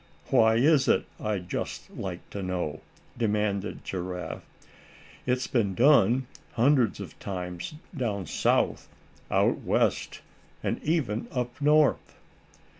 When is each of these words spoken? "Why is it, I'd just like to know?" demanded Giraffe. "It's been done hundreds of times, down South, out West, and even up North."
"Why 0.31 0.55
is 0.55 0.87
it, 0.87 1.05
I'd 1.19 1.47
just 1.47 1.91
like 1.91 2.27
to 2.31 2.41
know?" 2.41 2.81
demanded 3.19 3.85
Giraffe. 3.85 4.43
"It's 5.27 5.45
been 5.45 5.75
done 5.75 6.25
hundreds 6.53 6.99
of 6.99 7.19
times, 7.19 7.75
down 7.95 8.25
South, 8.25 8.87
out 9.29 9.59
West, 9.59 10.21
and 10.63 10.81
even 10.81 11.27
up 11.31 11.61
North." 11.61 12.17